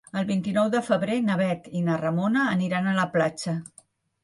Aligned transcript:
El 0.19 0.23
vint-i-nou 0.27 0.71
de 0.75 0.81
febrer 0.87 1.17
na 1.25 1.35
Bet 1.43 1.69
i 1.81 1.85
na 1.91 1.99
Ramona 2.03 2.49
aniran 2.55 2.91
a 2.91 2.97
la 3.03 3.07
platja. 3.15 3.57